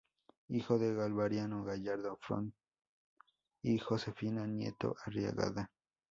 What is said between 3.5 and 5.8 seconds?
y Josefina Nieto Arriagada.